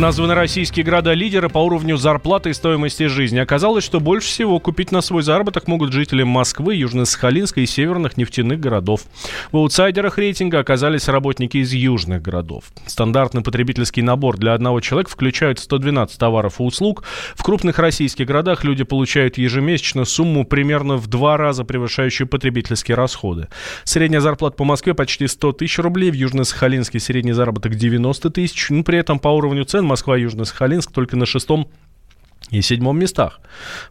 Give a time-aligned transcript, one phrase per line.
[0.00, 3.38] Названы российские города-лидеры по уровню зарплаты и стоимости жизни.
[3.38, 8.58] Оказалось, что больше всего купить на свой заработок могут жители Москвы, Южно-Сахалинска и северных нефтяных
[8.58, 9.02] городов.
[9.52, 12.64] В аутсайдерах рейтинга оказались работники из южных городов.
[12.86, 17.04] Стандартный потребительский набор для одного человека включает 112 товаров и услуг.
[17.34, 23.48] В крупных российских городах люди получают ежемесячно сумму примерно в два раза превышающую потребительские расходы.
[23.84, 28.70] Средняя зарплата по Москве почти 100 тысяч рублей, в Южно-Сахалинске средний заработок 90 тысяч.
[28.70, 31.68] Ну, при этом по уровню цен Москва и Южно-Сахалинск только на шестом
[32.50, 33.40] и седьмом местах.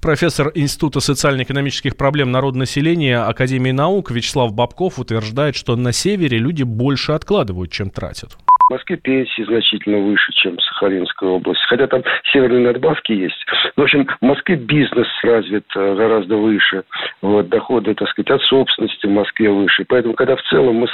[0.00, 7.12] Профессор Института социально-экономических проблем народонаселения Академии наук Вячеслав Бабков утверждает, что на севере люди больше
[7.12, 8.36] откладывают, чем тратят.
[8.68, 11.62] В Москве пенсии значительно выше, чем в Сахалинской области.
[11.68, 12.02] Хотя там
[12.32, 13.46] северные надбавки есть.
[13.76, 16.82] В общем, в Москве бизнес развит э, гораздо выше.
[17.22, 19.84] Вот, доходы, так сказать, от собственности в Москве выше.
[19.88, 20.88] Поэтому, когда в целом мы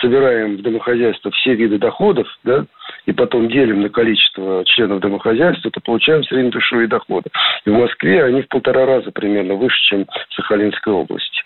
[0.00, 2.64] собираем в домохозяйство все виды доходов, да,
[3.04, 7.28] и потом делим на количество членов домохозяйства, то получаем среднедушевые доходы.
[7.66, 11.42] И в Москве они в полтора раза примерно выше, чем в Сахалинской области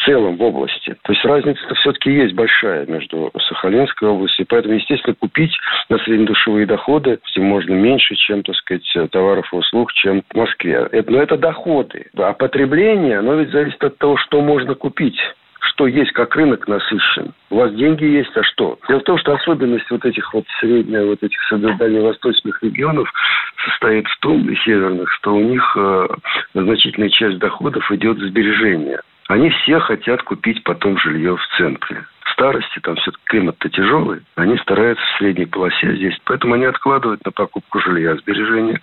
[0.00, 0.96] в целом в области.
[1.02, 4.46] То есть разница-то все-таки есть большая между Сахалинской областью.
[4.48, 5.52] Поэтому, естественно, купить
[5.88, 10.88] на среднедушевые доходы можно меньше, чем, так сказать, товаров и услуг, чем в Москве.
[11.06, 12.06] Но это доходы.
[12.16, 15.18] А потребление, оно ведь зависит от того, что можно купить
[15.62, 17.32] что есть, как рынок насыщен.
[17.50, 18.78] У вас деньги есть, а что?
[18.88, 21.38] Дело в том, что особенность вот этих вот средних, вот этих
[21.78, 23.10] дальневосточных регионов
[23.64, 26.08] состоит в том, и северных, что у них э,
[26.54, 29.02] значительная часть доходов идет в сбережения.
[29.30, 35.04] Они все хотят купить потом жилье в центре старости, там все-таки климат-то тяжелый, они стараются
[35.04, 36.18] в средней полосе здесь.
[36.24, 38.80] Поэтому они откладывают на покупку жилья сбережения,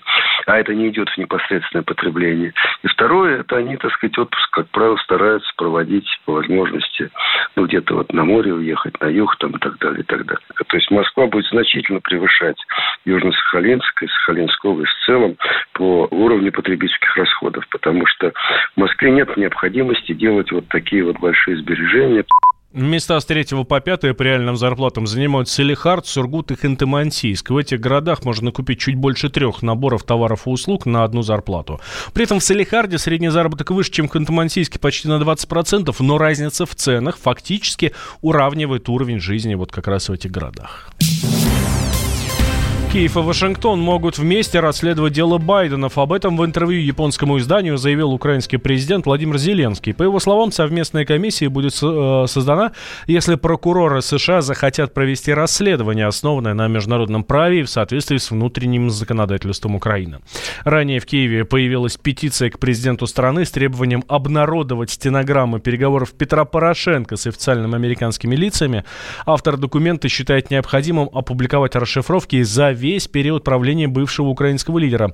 [0.48, 2.53] а это не идет в непосредственное потребление.
[2.81, 7.12] И второе, это они, так сказать, отпуск, как правило, стараются проводить по возможности,
[7.58, 10.45] ну, где-то вот на море уехать, на юг там и так далее, и так далее.
[10.67, 12.58] То есть Москва будет значительно превышать
[13.06, 15.36] Южно-Сахалинск и Сахалинскую область в целом
[15.73, 18.32] по уровню потребительских расходов, потому что
[18.76, 22.23] в Москве нет необходимости делать вот такие вот большие сбережения.
[22.73, 27.54] Места с 3 по 5 по реальным зарплатам занимают Селихард, Сургут и Ханты-Мансийск.
[27.54, 31.80] В этих городах можно купить чуть больше трех наборов товаров и услуг на одну зарплату.
[32.14, 36.66] При этом в Селихарде средний заработок выше, чем в Ханты-Мансийске почти на 20%, но разница
[36.66, 40.92] в ценах фактически уравнивает уровень жизни вот как раз в этих городах.
[42.92, 45.98] Киев и Вашингтон могут вместе расследовать дело Байденов.
[45.98, 49.93] Об этом в интервью японскому изданию заявил украинский президент Владимир Зеленский.
[49.93, 52.71] По его словам, совместная комиссия будет э, создана,
[53.05, 58.89] если прокуроры США захотят провести расследование, основанное на международном праве и в соответствии с внутренним
[58.89, 60.19] законодательством Украины.
[60.64, 67.17] Ранее в Киеве появилась петиция к президенту страны с требованием обнародовать стенограммы переговоров Петра Порошенко
[67.17, 68.86] с официальными американскими лицами.
[69.25, 75.14] Автор документа считает необходимым опубликовать расшифровки за весь период правления бывшего украинского лидера.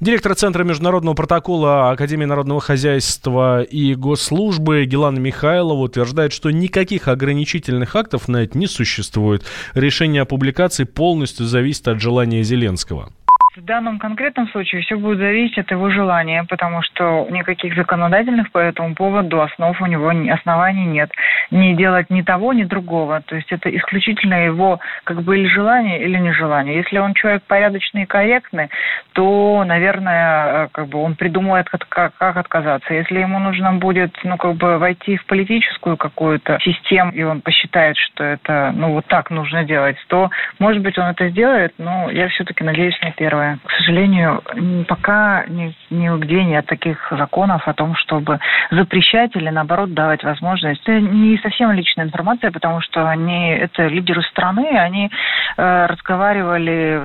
[0.00, 7.94] Директор Центра международного протокола Академии народного хозяйства и госслужбы Гелана Михайлова утверждает, что никаких ограничительных
[7.96, 9.44] актов на это не существует.
[9.74, 13.10] Решение о публикации полностью зависит от желания Зеленского.
[13.56, 18.58] В данном конкретном случае все будет зависеть от его желания, потому что никаких законодательных по
[18.58, 21.12] этому поводу основ у него оснований нет.
[21.50, 23.22] Не делать ни того, ни другого.
[23.26, 26.76] То есть это исключительно его как бы или желание, или нежелание.
[26.76, 28.70] Если он человек порядочный и корректный,
[29.12, 32.94] то, наверное, э, как бы он придумает, как, как отказаться.
[32.94, 37.96] Если ему нужно будет, ну, как бы войти в политическую какую-то систему, и он посчитает,
[37.96, 42.28] что это, ну, вот так нужно делать, то, может быть, он это сделает, но я
[42.28, 43.58] все-таки надеюсь на первое.
[43.64, 44.42] К сожалению,
[44.88, 48.40] пока ни, нигде нет таких законов о том, чтобы
[48.70, 50.82] запрещать или, наоборот, давать возможность.
[50.82, 55.10] Это не совсем личная информация, потому что они, это лидеры страны, они
[55.56, 57.04] э, разговаривали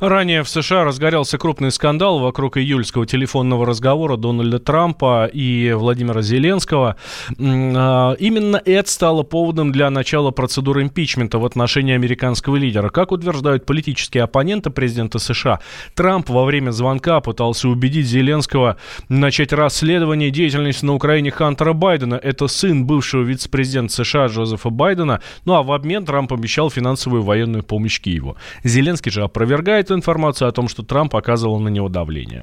[0.00, 6.96] Ранее в США разгорелся крупный скандал вокруг июльского телефонного разговора Дональда Трампа и Владимира Зеленского.
[7.38, 12.88] А, именно это стало поводом для начала процедуры импичмента в отношении американского лидера.
[12.90, 15.60] Как утверждают политические оппоненты президента США,
[15.94, 18.76] Трамп во время звонка пытался убедить Зеленского
[19.08, 22.14] начать расследование деятельности на Украине Хантера Байдена.
[22.14, 25.20] Это сын бывшего вице-президента США Джозефа Байдена.
[25.44, 28.36] Ну а в обмен Трамп обещал финансовую и военную помощь Киеву.
[28.64, 32.42] Зеленский же опровергает опровергает информацию о том, что Трамп оказывал на него давление.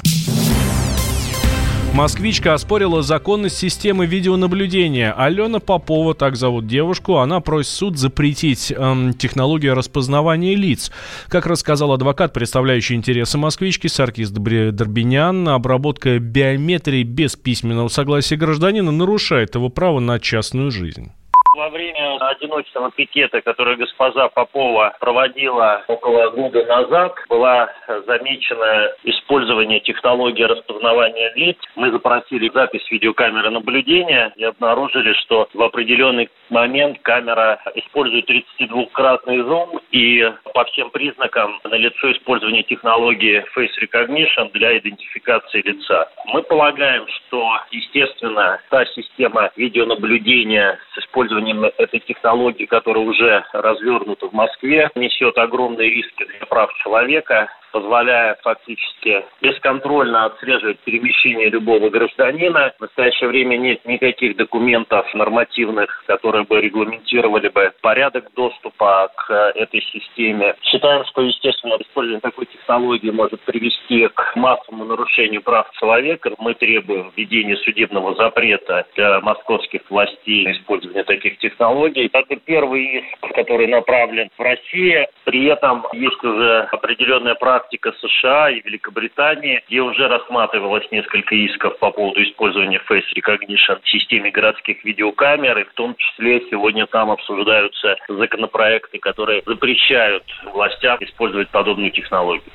[1.93, 5.11] Москвичка оспорила законность системы видеонаблюдения.
[5.11, 10.91] Алена Попова, так зовут девушку, она просит суд запретить эм, технологию распознавания лиц.
[11.29, 19.55] Как рассказал адвокат, представляющий интересы москвички Саркис Дорбинян, обработка биометрии без письменного согласия гражданина нарушает
[19.55, 21.11] его право на частную жизнь
[21.59, 21.98] во время
[22.29, 27.69] одиночного пикета, который госпожа Попова проводила около года назад, была
[28.07, 31.57] замечена использование технологии распознавания лиц.
[31.75, 39.79] Мы запросили запись видеокамеры наблюдения и обнаружили, что в определенный момент камера использует 32-кратный зум
[39.91, 46.09] и по всем признакам налицо использование технологии Face Recognition для идентификации лица.
[46.27, 52.18] Мы полагаем, что, естественно, та система видеонаблюдения с использованием этой технологии,
[52.65, 60.79] которая уже развернута в Москве, несет огромные риски для прав человека позволяя фактически бесконтрольно отслеживать
[60.79, 62.73] перемещение любого гражданина.
[62.77, 69.81] В настоящее время нет никаких документов нормативных, которые бы регламентировали бы порядок доступа к этой
[69.81, 70.55] системе.
[70.63, 76.31] Считаем, что, естественно, использование такой технологии может привести к массовому нарушению прав человека.
[76.37, 82.09] Мы требуем введения судебного запрета для московских властей на использование таких технологий.
[82.11, 85.07] Это первый иск, который направлен в Россию.
[85.25, 91.77] При этом есть уже определенная практика практика США и Великобритании, где уже рассматривалось несколько исков
[91.79, 97.11] по поводу использования Face Recognition в системе городских видеокамер, и в том числе сегодня там
[97.11, 100.23] обсуждаются законопроекты, которые запрещают
[100.53, 102.51] властям использовать подобную технологию.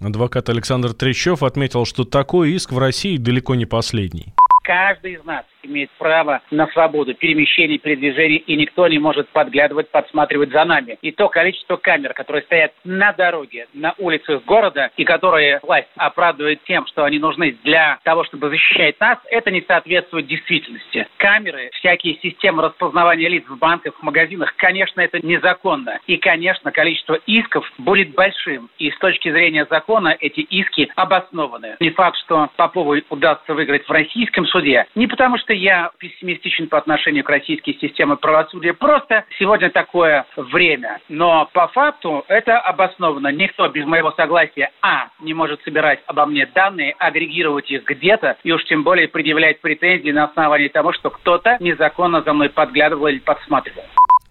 [0.00, 4.32] Адвокат Александр Трещев отметил, что такой иск в России далеко не последний.
[4.68, 10.50] Каждый из нас имеет право на свободу перемещения, передвижения, и никто не может подглядывать, подсматривать
[10.50, 10.98] за нами.
[11.00, 16.62] И то количество камер, которые стоят на дороге, на улицах города, и которые власть оправдывает
[16.64, 21.08] тем, что они нужны для того, чтобы защищать нас, это не соответствует действительности.
[21.16, 25.98] Камеры, всякие системы распознавания лиц в банках, в магазинах, конечно, это незаконно.
[26.06, 28.68] И, конечно, количество исков будет большим.
[28.78, 31.76] И с точки зрения закона эти иски обоснованы.
[31.80, 34.57] Не факт, что Попову удастся выиграть в российском суде.
[34.94, 38.72] Не потому, что я пессимистичен по отношению к российской системе правосудия.
[38.72, 41.00] Просто сегодня такое время.
[41.08, 43.28] Но по факту это обосновано.
[43.28, 48.52] Никто без моего согласия, а, не может собирать обо мне данные, агрегировать их где-то, и
[48.52, 53.18] уж тем более предъявлять претензии на основании того, что кто-то незаконно за мной подглядывал или
[53.18, 53.84] подсматривал.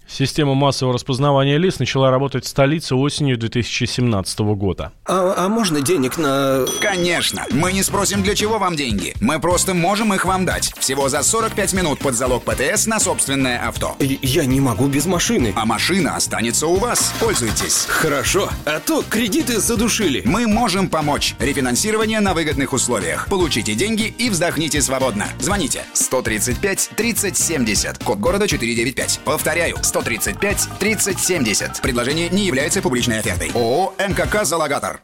[0.10, 4.94] Система массового распознавания лиц начала работать в столице осенью 2017 года.
[5.06, 6.66] А, а можно денег на...
[6.80, 7.44] Конечно.
[7.52, 9.14] Мы не спросим, для чего вам деньги.
[9.20, 10.74] Мы просто можем их вам дать.
[10.80, 13.98] Всего за 45 минут под залог ПТС на собственное авто.
[14.00, 15.54] Я не могу без машины.
[15.56, 17.14] А машина останется у вас.
[17.20, 17.86] Пользуйтесь.
[17.90, 18.50] Хорошо.
[18.66, 20.22] А то кредиты задушили.
[20.26, 21.36] Мы можем помочь.
[21.40, 23.28] Рефинансирование на выгодных условиях.
[23.28, 25.28] Получите деньги и вздохните свободно.
[25.40, 28.04] Звоните 135 30 70.
[28.04, 29.20] Код города 495.
[29.26, 29.76] Повторяю.
[29.82, 31.82] 135 30 70.
[31.82, 33.52] Предложение не является публичной офертой.
[33.54, 34.96] ООО «МКК Залагатор».